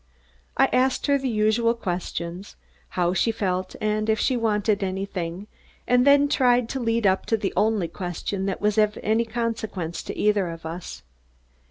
I 0.57 0.65
asked 0.73 1.05
her 1.05 1.19
the 1.19 1.29
usual 1.29 1.75
questions, 1.75 2.55
how 2.97 3.13
she 3.13 3.31
felt 3.31 3.75
and 3.79 4.09
if 4.09 4.19
she 4.19 4.35
wanted 4.35 4.83
anything, 4.83 5.45
and 5.87 6.07
then 6.07 6.27
tried 6.27 6.69
to 6.69 6.79
lead 6.79 7.05
up 7.05 7.27
to 7.27 7.37
the 7.37 7.53
only 7.55 7.87
question 7.87 8.47
that 8.47 8.61
was 8.61 8.79
of 8.79 8.97
any 9.03 9.25
consequence 9.25 10.01
to 10.01 10.17
either 10.17 10.47
of 10.49 10.65
us. 10.65 11.03